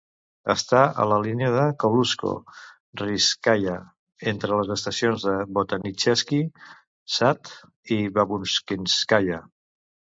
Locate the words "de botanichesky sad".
5.29-7.57